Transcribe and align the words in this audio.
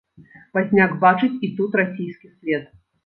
Пазняк 0.57 0.95
бачыць 1.03 1.31
і 1.49 1.49
тут 1.59 1.77
расійскі 1.81 2.31
след. 2.37 2.65